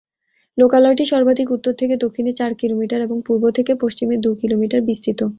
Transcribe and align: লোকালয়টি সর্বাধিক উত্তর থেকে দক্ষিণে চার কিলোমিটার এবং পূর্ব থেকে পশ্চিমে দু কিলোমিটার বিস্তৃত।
লোকালয়টি 0.57 1.03
সর্বাধিক 1.05 1.47
উত্তর 1.51 1.73
থেকে 1.73 1.95
দক্ষিণে 2.03 2.31
চার 2.39 2.51
কিলোমিটার 2.53 2.99
এবং 3.01 3.17
পূর্ব 3.27 3.43
থেকে 3.57 3.71
পশ্চিমে 3.75 4.15
দু 4.17 4.31
কিলোমিটার 4.41 4.81
বিস্তৃত। 4.89 5.21